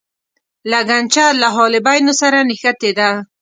لګنچه 0.71 1.25
له 1.41 1.47
حالبینو 1.55 2.13
سره 2.21 2.37
نښتې 2.47 2.91
ده. 2.99 3.09